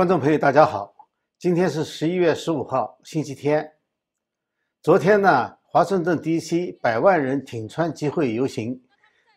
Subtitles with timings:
[0.00, 0.94] 观众朋友，大家好，
[1.38, 3.70] 今天是十一月十五号，星期天。
[4.82, 6.72] 昨天呢，华盛顿 D.C.
[6.80, 8.82] 百万人挺川集会游行，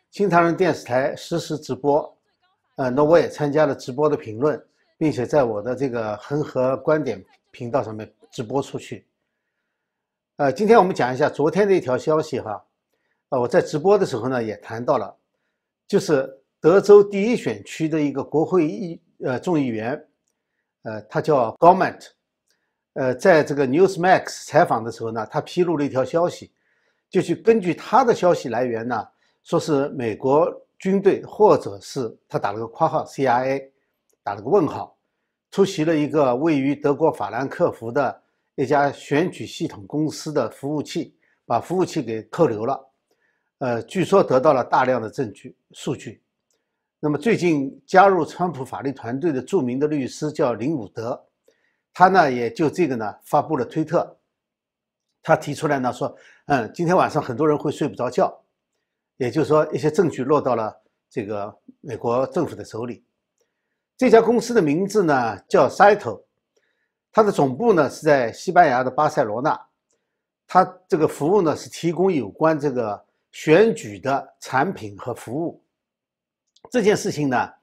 [0.10, 2.18] 新唐人电视台实时直播。
[2.78, 4.58] 呃，那我也参加了直播的评论，
[4.98, 7.22] 并且在我的这个恒河观点
[7.52, 9.06] 频道上面直播出去。
[10.38, 12.66] 呃，今天我们讲一下昨天的一条消息哈。
[13.28, 15.14] 呃，我在直播的时候呢，也谈到了，
[15.90, 20.02] 就是德州第一选区的一个国会议呃众议员。
[20.84, 22.08] 呃，他叫 Gorment，
[22.94, 26.52] 呃，在这个 Newsmax 采访的时候呢，他披露了一条消息，
[27.10, 29.08] 就是根据他的消息来源呢，
[29.44, 33.70] 说是美国军队或者是他打了个括号 CIA，
[34.24, 34.98] 打了个问号，
[35.52, 38.22] 出席了一个位于德国法兰克福的
[38.56, 42.90] 一家选举系统公司的服务器，把服务器给扣留了，
[43.60, 46.23] 呃，据说得到了大量的证据数据。
[47.06, 51.22] 那么最近加入川普法律团队的著名的律师叫林伍德，
[51.94, 54.18] 他呢也就这个呢发布了推特，
[55.22, 58.34] 他提出来呢说，嗯，今天晚上很多人会睡不着觉，
[59.18, 60.74] 也就是说一些证据落到了
[61.10, 63.04] 这个美国政府的手里。
[63.98, 66.24] 这家公司的名字呢叫 Cyto，
[67.12, 69.60] 它的总部呢是在西班牙的巴塞罗那，
[70.48, 75.62] 它这个服务呢是提供有关这个选举的产品和服务。
[76.74, 77.54] 这件事情呢，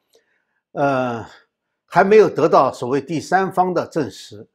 [0.70, 1.26] 呃，
[1.84, 4.48] 还没有得到所谓第三方的证实，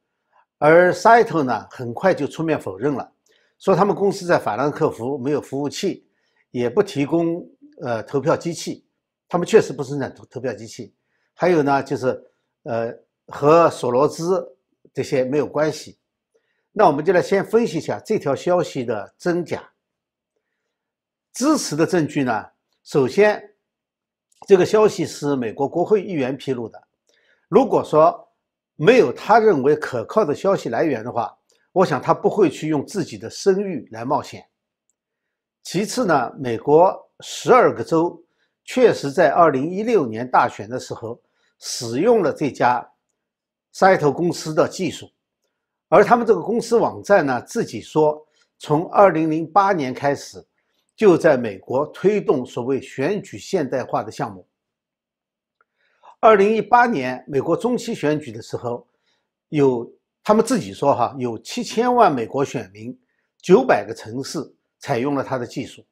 [0.56, 3.12] 而 cito 呢，很快就出面否认了，
[3.58, 6.08] 说他们公司在法兰克福没有服务器，
[6.52, 7.46] 也不提供
[7.82, 8.86] 呃投票机器，
[9.28, 10.94] 他们确实不生产投投票机器，
[11.34, 12.18] 还有呢，就是
[12.62, 12.90] 呃
[13.26, 14.42] 和索罗兹
[14.94, 15.98] 这些没有关系。
[16.72, 19.70] 那我们就来先分析一下这条消息的真假。
[21.34, 22.42] 支持的证据呢，
[22.84, 23.52] 首先。
[24.46, 26.80] 这个消息是美国国会议员披露的。
[27.48, 28.28] 如果说
[28.76, 31.36] 没有他认为可靠的消息来源的话，
[31.72, 34.46] 我想他不会去用自己的声誉来冒险。
[35.64, 38.22] 其次呢，美国十二个州
[38.64, 41.20] 确实在二零一六年大选的时候
[41.58, 42.88] 使用了这家
[43.74, 45.10] Cyto 公司的技术，
[45.88, 48.24] 而他们这个公司网站呢自己说，
[48.60, 50.46] 从二零零八年开始。
[50.96, 54.46] 就在美国推动所谓选举现代化的项目。
[56.20, 58.84] 二零一八年美国中期选举的时候，
[59.50, 59.88] 有
[60.24, 62.98] 他们自己说哈，有七千万美国选民，
[63.42, 64.40] 九百个城市
[64.78, 65.84] 采用了他的技术。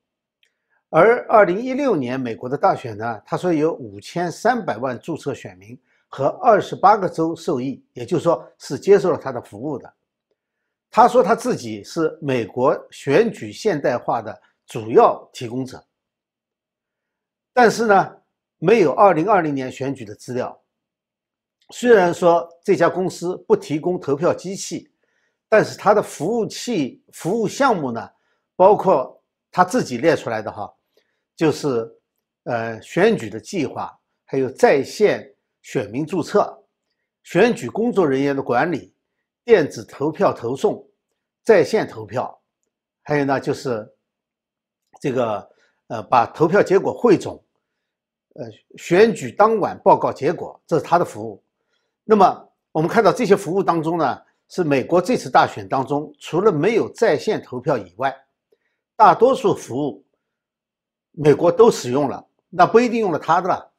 [0.88, 5.78] 而二零一六年美国的大选呢，他说有五千三百万注册选民
[6.09, 9.92] 和二十八个州受益，也就是说是接受了他的服务的。
[10.91, 14.41] 他说他自己是美国选举现代化的。
[14.66, 15.86] 主要提供者，
[17.52, 18.16] 但是呢，
[18.58, 20.58] 没有二零二零年选举的资料。
[21.70, 24.91] 虽然说这家公司不提供投票机器，
[25.48, 28.10] 但是它的服务器服务项目呢，
[28.56, 30.74] 包括他自己列出来的哈，
[31.36, 31.88] 就是
[32.44, 35.30] 呃选举的计划，还有在线
[35.60, 36.58] 选民注册、
[37.22, 38.94] 选举工作人员的管理、
[39.44, 40.82] 电子投票投送、
[41.42, 42.42] 在线投票，
[43.03, 43.86] 还有呢就是。
[45.00, 45.49] 这个
[45.88, 47.43] 呃，把投票结果汇总，
[48.34, 48.47] 呃，
[48.77, 51.43] 选举当晚报告结果，这是他的服务。
[52.05, 54.19] 那么我们看到这些服务当中呢，
[54.49, 58.15] 是美国这次大选当中，除了没有在线投票以外，
[58.97, 60.04] 大多数服务
[61.12, 63.72] 美国都使用了，那不一定用了他的了，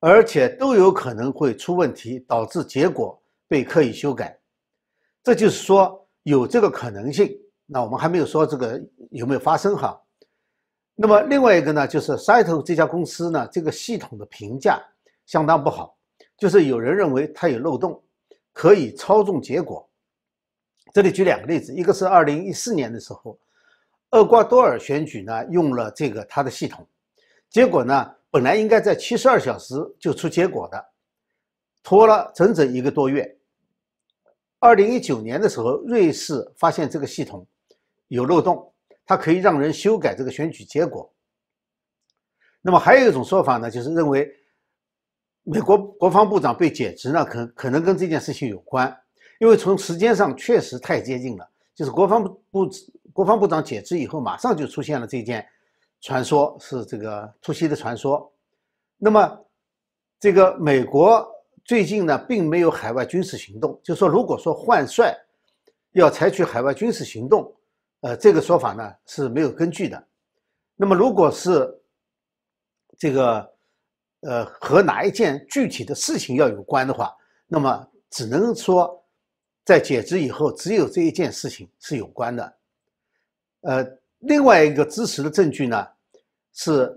[0.00, 4.38] 而且都有可能会出问题，导致结果被刻意修改。
[5.22, 7.30] 这就是说有这个可能性。
[7.66, 10.00] 那我们还没有说这个有没有发生哈。
[11.02, 14.78] 那么另外一个呢，就是 Cyto 这家公司呢，这个系统的评价
[15.24, 15.96] 相当不好，
[16.36, 18.04] 就是有人认为它有漏洞，
[18.52, 19.88] 可以操纵结果。
[20.92, 23.38] 这里举两个例子，一个是二零一四年的时候，
[24.10, 26.86] 厄瓜多尔选举呢用了这个它的系统，
[27.48, 30.84] 结果呢本来应该在七十二小时就出结果的，
[31.82, 33.38] 拖了整整一个多月。
[34.58, 37.46] 二零一九年的时候，瑞士发现这个系统
[38.08, 38.70] 有漏洞。
[39.10, 41.12] 它可以让人修改这个选举结果。
[42.62, 44.32] 那么还有一种说法呢，就是认为
[45.42, 48.96] 美国国防部长被解职呢，可可能跟这件事情有关，
[49.40, 51.50] 因为从时间上确实太接近了。
[51.74, 52.70] 就是国防部
[53.12, 55.44] 国防部长解职以后，马上就出现了这件
[56.00, 58.32] 传说，是这个突袭的传说。
[58.96, 59.44] 那么
[60.20, 61.28] 这个美国
[61.64, 65.12] 最近呢，并没有海外军事行动，就说如果说换帅
[65.94, 67.52] 要采取海外军事行动。
[68.00, 70.02] 呃，这个说法呢是没有根据的。
[70.76, 71.68] 那么，如果是
[72.98, 73.52] 这个
[74.20, 77.14] 呃和哪一件具体的事情要有关的话，
[77.46, 79.04] 那么只能说
[79.64, 82.56] 在解职以后，只有这一件事情是有关的。
[83.60, 83.86] 呃，
[84.20, 85.86] 另外一个支持的证据呢，
[86.54, 86.90] 是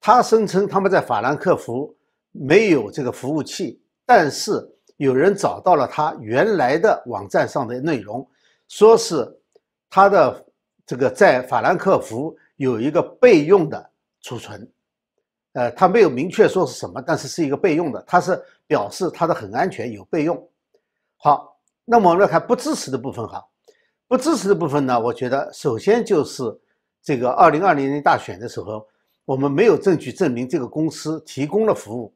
[0.00, 1.96] 他声称他们在法兰克福
[2.32, 8.28] 没有这个服务器，但是有人找到了他原来的网站上的内容，
[8.66, 9.39] 说是
[9.90, 10.46] 他的
[10.86, 13.90] 这个在法兰克福有一个备用的
[14.22, 14.66] 储存。
[15.52, 20.48] 呃，他没有明确说是什么，但是是一个备用的，他是表示它的很安全，有备用。
[21.16, 23.44] 好，那么我们来看不支持的部分哈，
[24.06, 26.56] 不支持的部分呢，我觉得首先就是
[27.02, 28.86] 这个二零二零年大选的时候，
[29.24, 32.14] 我们没有证据证明这个公司提供了服务，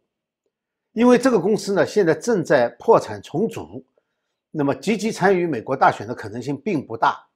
[0.93, 3.85] 因为这个公司呢现在正在破产重组，
[4.53, 7.27] 那么积极参与美国大选的可能性并不大，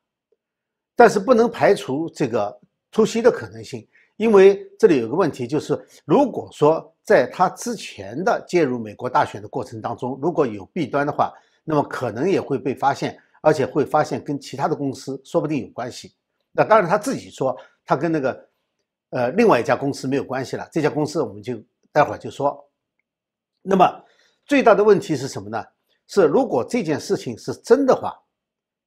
[0.99, 2.61] 但是不能排除这个
[2.91, 3.87] 突袭的可能性。
[4.17, 16.13] 因为这里有个问题，就是如果说在他之前的介入美国大选的过程当中，如果有弊端的话，那么可能也会被发现，而且会发现跟其他的公司说不定有关系。
[16.51, 18.49] 那当然他自己说他跟那个
[19.11, 21.63] 呃另外一家公司没有关系了，这家公司我们就
[21.93, 22.69] 待会儿就说。
[23.63, 24.05] 那么
[24.47, 25.65] 最大的问题是什么呢？
[26.09, 28.13] 是如果这件事情是真的话，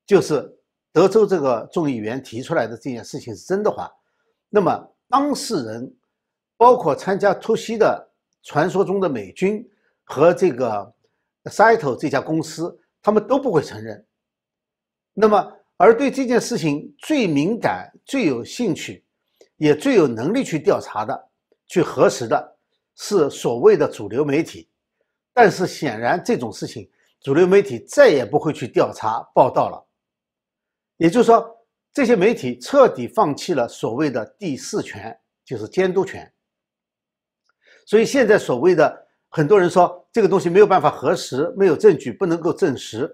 [0.06, 0.54] 就是
[0.94, 3.92] 德州这个众议员提出来的这件事情是真的话，
[4.50, 4.88] 那么。
[5.14, 5.94] 当事人
[6.56, 8.10] 包括参加突袭的
[8.44, 9.62] 传说中的美军
[10.06, 10.90] 和这个
[11.44, 14.06] Cyto 这家公司，他们都不会承认。
[15.14, 19.04] 那么，而对这件事情最敏感、最有兴趣，
[19.58, 21.30] 也最有能力去调查的、
[21.68, 22.58] 去核实的，
[22.96, 24.70] 是所谓的主流媒体。
[25.34, 26.90] 但是，显然这种事情，
[27.20, 29.86] 主流媒体再也不会去调查报道了。
[31.02, 31.58] 也就是说。
[31.94, 36.34] 这些媒体彻底放弃了所谓的第四权，就是监督权。
[37.86, 43.14] 所以现在所谓的很多人说这个东西没有办法核实，没有证据，不能够证实，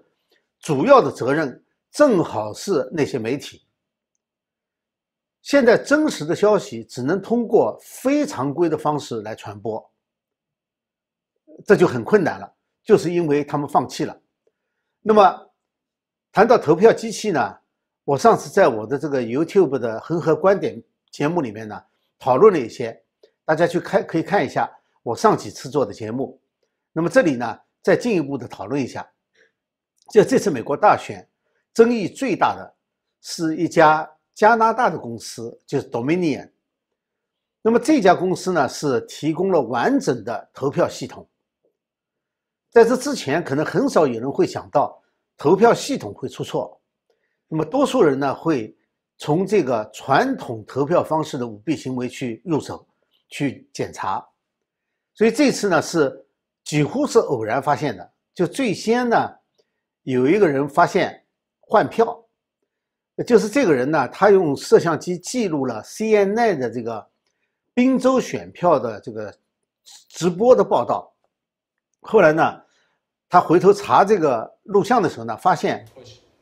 [0.60, 3.66] 主要的责任正好是那些媒体。
[5.42, 9.92] 现在真实的消息只能通过非常规的方式来传播，
[11.66, 12.54] 这就很困难了，
[12.84, 14.16] 就是因为他们放弃了。
[15.00, 15.50] 那么
[16.30, 17.58] 谈到投票机器呢？
[18.08, 21.78] 我上次在我的这个 YouTube 的恒河观点节目里面呢，
[22.18, 22.98] 讨论了一些，
[23.44, 24.66] 大家去看可以看一下
[25.02, 26.40] 我上几次做的节目。
[26.90, 29.06] 那么这里呢，再进一步的讨论一下，
[30.10, 31.28] 就这次美国大选
[31.74, 32.74] 争议最大的
[33.20, 36.50] 是一家加拿大的公司，就是 Dominion。
[37.60, 41.28] 那么这家公司呢，是提供了完整的投票系统。
[42.70, 44.98] 在这之前，可能很少有人会想到
[45.36, 46.74] 投票系统会出错。
[47.50, 48.76] 那么多数人呢会
[49.16, 52.86] 从这个传统投票方式的舞弊行为去入手，
[53.30, 54.22] 去检查，
[55.14, 56.26] 所以这次呢是
[56.62, 58.12] 几乎是偶然发现的。
[58.34, 59.34] 就最先呢
[60.02, 61.24] 有一个人发现
[61.58, 62.22] 换票，
[63.26, 67.04] 就是这个人呢他用摄像机记录了 CNN 的这个
[67.72, 69.34] 宾州选票的这个
[70.10, 71.10] 直播的报道，
[72.02, 72.62] 后来呢
[73.26, 75.86] 他回头查这个录像的时候呢发现。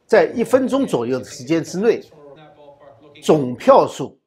[0.07, 2.01] 在一分钟左右的时间之内，
[3.23, 4.19] 总票数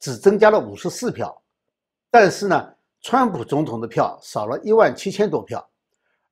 [0.00, 1.40] 只增加了五十四票，
[2.10, 5.64] 但是呢，川普总统的票少了一万七千多票，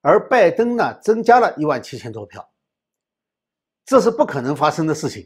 [0.01, 2.45] 而拜登呢增加了一万七千多票。
[3.85, 5.25] 这是不可能发生的事情，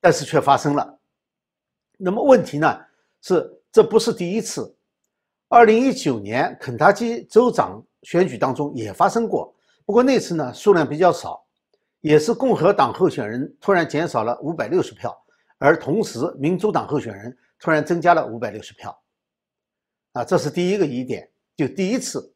[0.00, 0.98] 但是却发生了。
[1.96, 2.78] 那么问题呢
[3.22, 4.76] 是，这不是第一次。
[5.48, 9.54] 二零一九年肯塔基州长选举当中也发生过，
[9.86, 11.42] 不过那次呢数量比较少。
[12.08, 15.14] 也是共和党候选人突然减少了五百六十票，
[15.58, 18.98] 而同时民主党候选人突然增加了五百六十票，
[20.12, 22.32] 啊，这是第一个疑点，就第一次。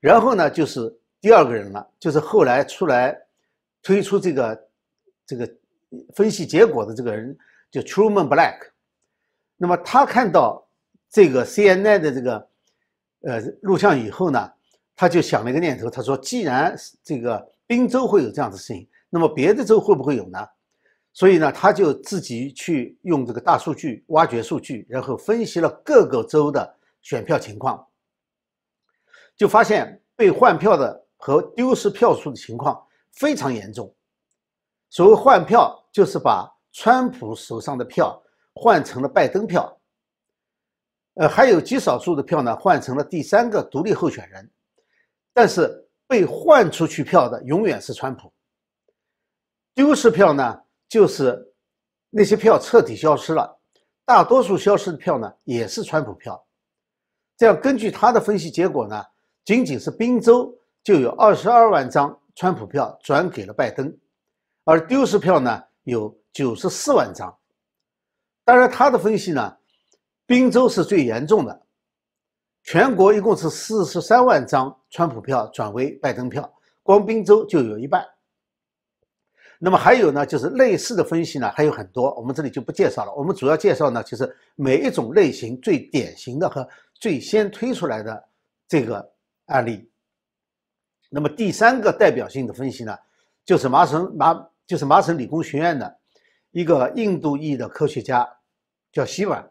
[0.00, 3.16] 然后呢，就是第二个人了，就是后来出来
[3.84, 4.68] 推出这个
[5.24, 5.48] 这个
[6.16, 7.38] 分析结果的这个人，
[7.70, 8.56] 就 Truman Black。
[9.56, 10.66] 那么他看到
[11.08, 12.48] 这个 CNN 的这个
[13.20, 14.52] 呃录像以后呢，
[14.96, 20.44] 他就想了一个念头，他说：“既然这个宾州会有这样的事情。”那么别的州会不会有呢？
[21.12, 27.86] 所以呢，他就自己去用这个大数据挖掘数据，然后分析了各个州的选票情况，
[29.36, 33.94] 就发现被换票的和丢失票数的情况非常严重。
[34.90, 38.20] 所谓换票，就是把川普手上的票
[38.52, 39.80] 换成了拜登票，
[41.14, 44.50] 呃，还有极少数的票呢换成了第三个独立候选人，
[45.32, 48.33] 但是被换出去票的永远是川普。
[49.74, 51.52] 丢失票呢，就是
[52.10, 53.58] 那些票彻底消失了，
[54.04, 56.40] 大多数消失的票呢也是川普票。
[57.36, 59.04] 这样根据他的分析结果呢，
[59.44, 63.92] 仅仅是宾州就有二十二万张川普票转给了拜登，
[64.64, 67.36] 而丢失票呢有九十四万张。
[68.44, 69.56] 当然，他的分析呢，
[70.24, 71.66] 宾州是最严重的，
[72.62, 76.48] 全国一共是四十三万张川普票转为拜登票，
[76.84, 78.06] 光宾州就有一半。
[79.58, 83.14] 那么还有呢，就是类似的分析呢还有很多，我们这里就不介绍了。
[83.14, 88.28] 我们主要介绍呢，就是每一种类型最典型的和最先推出来的
[88.68, 89.12] 这个
[89.46, 89.88] 案例。
[91.08, 92.96] 那么第三个代表性的分析呢，
[93.44, 95.98] 就是麻省麻就是麻省理工学院的
[96.50, 98.28] 一个印度裔的科学家
[98.92, 99.42] 叫希瓦，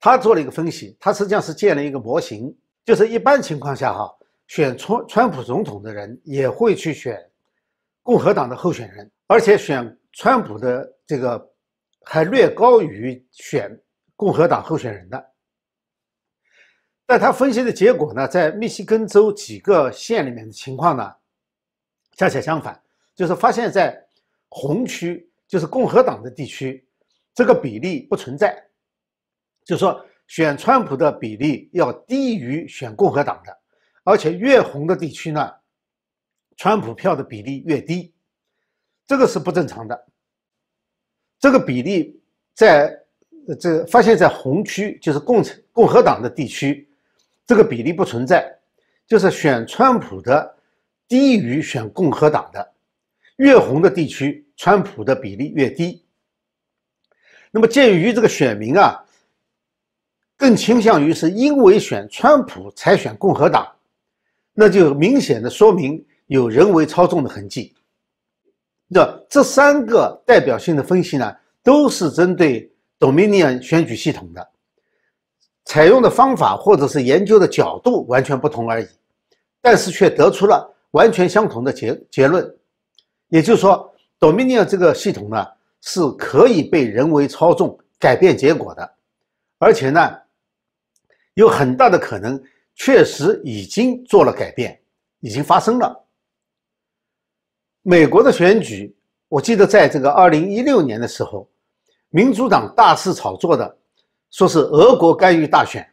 [0.00, 4.10] 他做了一个分析，他实际上是建了一个模型，就是一般情况下哈，
[4.46, 7.22] 选川川普总统的人也会去选。
[8.08, 11.52] 共和党的候选人，而且选川普的这个
[12.06, 13.78] 还略高于选
[14.16, 15.32] 共和党候选人的。
[17.04, 21.14] 但他分析的结果呢，在密西根州几个县里面的情况呢，
[22.16, 22.82] 恰恰相反，
[23.14, 24.02] 就是发现，在
[24.48, 26.88] 红区，就是共和党的地区，
[27.34, 28.58] 这个比例不存在，
[29.66, 33.54] 就是说选川普的比例要低于选共和党的，
[34.02, 35.57] 而且越红的地区呢。
[36.58, 38.12] 川普票的比例越低，
[39.06, 40.06] 这个是不正常的。
[41.38, 42.20] 这个比例
[42.52, 42.92] 在
[43.60, 46.88] 这发现，在红区，就是共产共和党的地区，
[47.46, 48.52] 这个比例不存在，
[49.06, 50.56] 就是选川普的
[51.06, 52.74] 低于选共和党的。
[53.36, 56.04] 越红的地区，川普的比例越低。
[57.52, 59.00] 那么，鉴于这个选民啊，
[60.36, 63.76] 更倾向于是因为选川普才选共和党，
[64.54, 66.04] 那就明显的说明。
[66.28, 67.74] 有人为操纵的痕迹。
[68.86, 74.48] 那这三个代表性的分析呢，都是针对 Dominion 选举系统的，
[75.64, 78.88] 采用的方法或者是研究的角度完全不同而已，
[79.60, 82.56] 但是却得出了完全相同的结结论。
[83.28, 85.46] 也就是说，Dominion 这个系统呢，
[85.82, 88.90] 是可以被人为操纵改变结果的，
[89.58, 90.16] 而且呢，
[91.34, 92.42] 有很大的可能
[92.74, 94.80] 确实已经做了改变，
[95.20, 96.04] 已经发生了。
[97.82, 98.94] 美国的选举，
[99.28, 101.48] 我记得在这个二零一六年的时候，
[102.10, 103.76] 民主党大肆炒作的，
[104.30, 105.88] 说是俄国干预大选。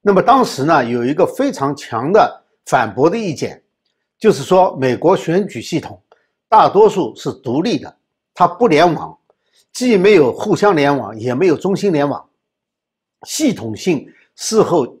[0.00, 3.62] 那么当时呢，有一个非常强的反驳的意见，
[4.18, 6.00] 就是说美国选举系统
[6.48, 7.94] 大多数是独立的，
[8.34, 9.16] 它不联网，
[9.72, 12.26] 既没有互相联网，也没有中心联网，
[13.26, 14.96] 系统性事后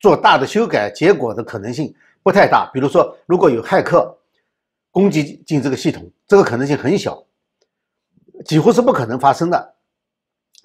[0.00, 2.68] 做大的修改，结果的可能性不太大。
[2.74, 4.14] 比如说，如果有骇客。
[4.94, 7.20] 攻击进这个系统，这个可能性很小，
[8.44, 9.74] 几乎是不可能发生的。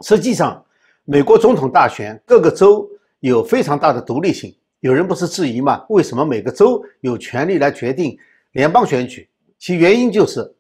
[0.04, 0.64] 实际上，
[1.04, 2.88] 美国总统大选各个州
[3.22, 4.56] 有非常大的独立性。
[4.82, 5.84] 有人不是质疑吗？
[5.90, 8.16] 为什么每个州有权利来决定
[8.52, 9.28] 联邦选举？
[9.58, 10.56] 其原因就是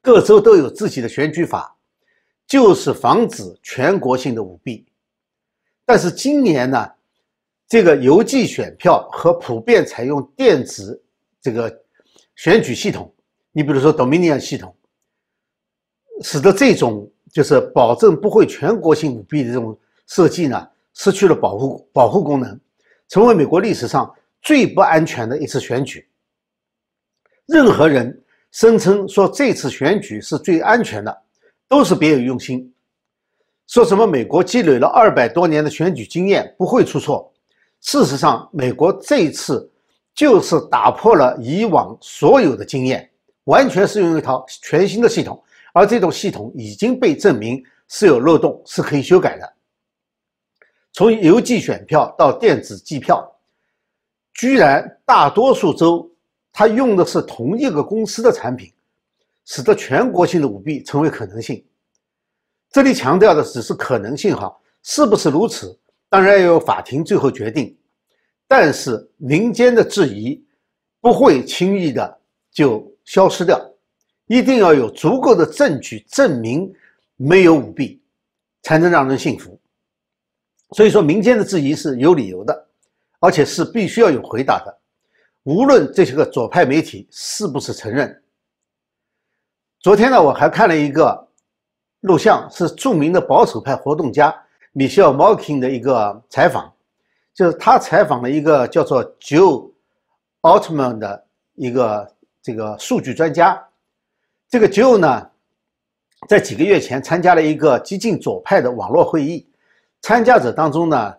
[0.00, 1.76] 各州都有自己的选举法，
[2.46, 4.86] 就是防止全国性的舞弊。
[5.84, 6.90] 但是今年呢，
[7.68, 11.04] 这个邮寄选票和普遍采用电子
[11.42, 11.83] 这个。
[12.36, 13.14] 选举系统，
[13.52, 14.74] 你比如说 Dominion 系统，
[16.22, 22.60] 使得这种就是保证不会全国性舞弊的这种设计呢，失去了保护保护功能，
[23.08, 24.12] 成为美国历史上
[24.42, 26.08] 最不安全的一次选举。
[27.46, 31.22] 任何人声称说这次选举是最安全的，
[31.68, 32.72] 都是别有用心。
[33.68, 37.32] 说什么美国积累了二百多年的选举经验，不会出错。
[37.80, 39.70] 事实上，美国这一次。
[40.14, 43.10] 就是打破了以往所有的经验，
[43.44, 45.42] 完全是用一套全新的系统，
[45.72, 49.52] 而这种系统已经被证明是有漏洞，是可以修改的。
[50.92, 53.28] 从邮寄选票到电子计票，
[54.34, 56.08] 居然大多数州
[56.52, 58.72] 它用的是同一个公司的产品，
[59.44, 61.64] 使得全国性的舞弊成为可能性。
[62.70, 65.76] 这里强调的只是可能性哈，是不是如此？
[66.08, 67.76] 当然要由法庭最后决定。
[68.46, 70.44] 但是民间的质疑
[71.00, 72.20] 不会轻易的
[72.52, 73.60] 就消失掉，
[74.26, 76.72] 一定要有足够的证据证明
[77.16, 78.00] 没有舞弊，
[78.62, 79.58] 才能让人信服。
[80.70, 82.66] 所以说，民间的质疑是有理由的，
[83.20, 84.78] 而且是必须要有回答的，
[85.44, 88.22] 无论这些个左派媒体是不是承认。
[89.80, 91.28] 昨天呢，我还看了一个
[92.00, 94.34] 录像，是著名的保守派活动家
[94.72, 96.73] 米歇尔·莫金的一个采访。
[97.34, 99.70] 就是他采访了一个叫做 Joe
[100.42, 101.24] Altman 的
[101.54, 102.08] 一个
[102.40, 103.60] 这个数据专家。
[104.48, 105.28] 这个 Joe 呢，
[106.28, 109.44] 在几个月前参加了一个激进左派的网络会议，
[110.00, 111.14] 参加者当中呢，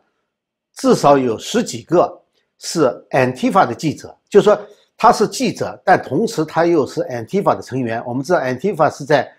[0.75, 2.21] 至少有十几个
[2.59, 4.17] 是 Antifa 的记者。
[4.29, 4.57] 就说
[4.97, 8.01] 他是记者，但同时他又是 Antifa 的成员。
[8.05, 9.29] 我们知道 Antifa 是在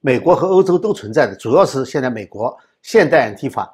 [0.00, 3.66] 美国和欧洲都存在的，主要是现在美国现代 Antifa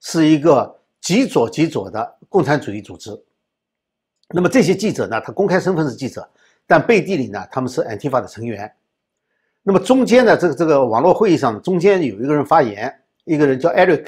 [0.00, 3.10] 是一个极左极左的共产主义组织。
[4.28, 6.26] 那么这些记者呢，他公开身份是记者，
[6.66, 8.72] 但背地里呢，他们是 Antifa 的成员。
[9.62, 12.90] 那么中间呢，这个这个网络会议上，中间有一个人发言，
[13.24, 14.06] 一个人叫 Eric，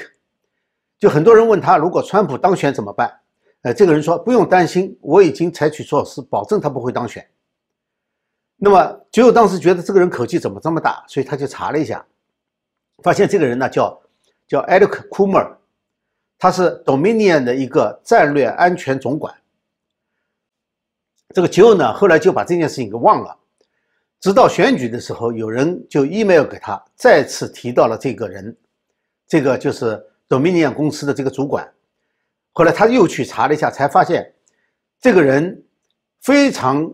[0.97, 3.13] 就很多人问他，如果川普当选怎么办？
[3.61, 7.25] 呃，这个人说不用担心，我已经采取措施，保证他不会当选。
[8.57, 12.05] 那么只有当时觉得这个人口气怎么这么大，所以他就查了一下，
[13.03, 14.01] 发现这个人呢叫
[14.47, 15.55] 叫 Eric Coomer，
[16.37, 19.33] 他是 Dominion 的一个战略安全总管。
[21.33, 23.35] 这个 Joe 呢后来就把这件事情给忘了。
[24.21, 28.55] 直到选举的时候，有人就 email 给他，再次提到了这个人，
[29.27, 31.69] 这个就是 Dominion 公司的这个主管。
[32.53, 34.33] 后来他又去查了一下，才发现
[34.99, 35.63] 这个人
[36.21, 36.91] 非常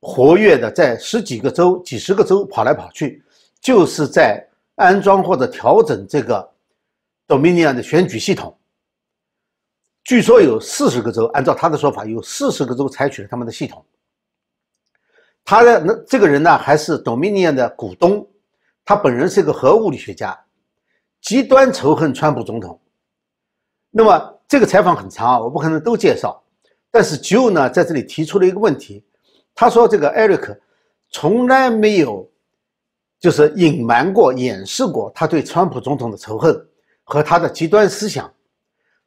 [0.00, 3.22] 活跃的，在十几个州、几十个州跑来跑去，
[3.60, 4.42] 就是在
[4.76, 6.50] 安装或者调整这个
[7.30, 8.58] Dominion 的选举系统。
[10.02, 13.86] 据说有四十个州，按照他的说法，有四十个州采取了他们的系统。
[15.44, 18.28] 他的那这个人呢，还是 Dominion 的股东，
[18.84, 20.36] 他本人是个核物理学家，
[21.20, 22.80] 极端仇恨川普总统。
[23.90, 26.42] 那么这个采访很长啊，我不可能都介绍。
[26.90, 29.04] 但是 Joe 呢，在这里提出了一个问题，
[29.54, 30.58] 他说这个 Eric
[31.10, 32.28] 从来没有
[33.20, 36.66] 就是隐瞒过、掩饰过他对川普总统的仇恨
[37.10, 38.32] 和他的极端思想，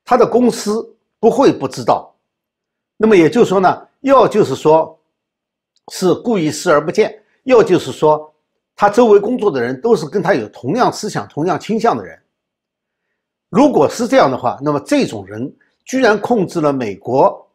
[0.06, 2.14] 他的公司不会不知道。
[2.98, 5.00] 那么也就是说呢，要就是说。
[5.92, 8.34] 是故意视而不见，要就是说，
[8.74, 12.18] 他周围工作的人都是跟他有同样思想、同样倾向的人。
[13.50, 17.46] 如果是这样的话，那么这种人居然控制了美国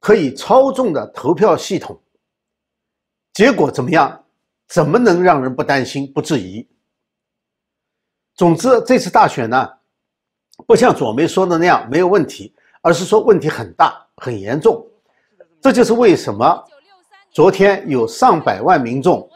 [0.00, 1.96] 可以操纵的投票系统，
[3.32, 4.20] 结果怎么样？
[4.66, 6.66] 怎么能让人不担心、不质疑？
[8.34, 9.68] 总之，这次大选呢，
[10.66, 14.84] 不像左媒说的那样没有问题，而是说问题很大、很严重。
[15.60, 16.64] 这就是为什么。
[17.30, 19.26] 昨天有上百万民众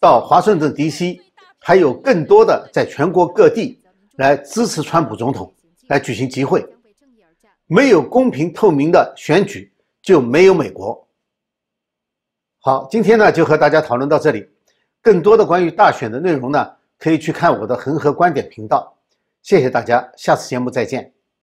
[0.00, 1.20] 到华盛顿 D.C.，
[1.58, 3.82] 还有更多的在全国各地
[4.16, 5.52] 来支持川普总统，
[5.88, 6.66] 来举行集会。
[7.66, 9.70] 没有公平透明的选举，
[10.00, 11.06] 就没有美国。
[12.60, 14.48] 好，今天呢就和大家讨论到这里。
[15.02, 18.96] 更多的关于大选的内容呢，可以去看我的恒河观点频道。
[19.42, 21.15] 谢谢大家，下次节目再见。